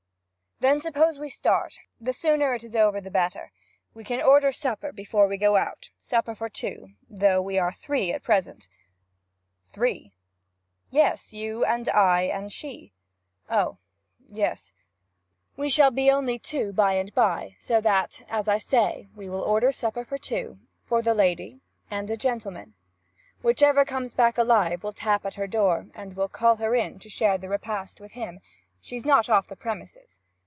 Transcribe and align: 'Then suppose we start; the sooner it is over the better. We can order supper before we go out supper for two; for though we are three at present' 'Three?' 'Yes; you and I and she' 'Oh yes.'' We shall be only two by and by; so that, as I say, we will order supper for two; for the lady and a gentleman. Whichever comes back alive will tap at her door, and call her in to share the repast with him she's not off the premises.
'Then 0.63 0.79
suppose 0.79 1.17
we 1.17 1.27
start; 1.27 1.79
the 1.99 2.13
sooner 2.13 2.53
it 2.53 2.63
is 2.63 2.75
over 2.75 3.01
the 3.01 3.09
better. 3.09 3.51
We 3.95 4.03
can 4.03 4.21
order 4.21 4.51
supper 4.51 4.91
before 4.91 5.27
we 5.27 5.35
go 5.35 5.55
out 5.55 5.89
supper 5.99 6.35
for 6.35 6.49
two; 6.49 6.89
for 7.07 7.15
though 7.17 7.41
we 7.41 7.57
are 7.57 7.71
three 7.71 8.13
at 8.13 8.21
present' 8.21 8.67
'Three?' 9.73 10.13
'Yes; 10.91 11.33
you 11.33 11.65
and 11.65 11.89
I 11.89 12.21
and 12.25 12.53
she' 12.53 12.93
'Oh 13.49 13.79
yes.'' 14.29 14.71
We 15.57 15.67
shall 15.67 15.89
be 15.89 16.11
only 16.11 16.37
two 16.37 16.71
by 16.73 16.93
and 16.93 17.11
by; 17.15 17.55
so 17.57 17.81
that, 17.81 18.21
as 18.29 18.47
I 18.47 18.59
say, 18.59 19.07
we 19.15 19.27
will 19.27 19.41
order 19.41 19.71
supper 19.71 20.05
for 20.05 20.19
two; 20.19 20.59
for 20.85 21.01
the 21.01 21.15
lady 21.15 21.59
and 21.89 22.07
a 22.11 22.15
gentleman. 22.15 22.75
Whichever 23.41 23.83
comes 23.83 24.13
back 24.13 24.37
alive 24.37 24.83
will 24.83 24.93
tap 24.93 25.25
at 25.25 25.33
her 25.33 25.47
door, 25.47 25.87
and 25.95 26.15
call 26.31 26.57
her 26.57 26.75
in 26.75 26.99
to 26.99 27.09
share 27.09 27.39
the 27.39 27.49
repast 27.49 27.99
with 27.99 28.11
him 28.11 28.41
she's 28.79 29.07
not 29.07 29.27
off 29.27 29.47
the 29.47 29.55
premises. 29.55 30.19